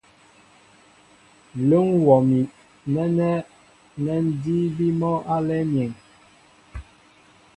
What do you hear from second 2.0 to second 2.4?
wɔ mi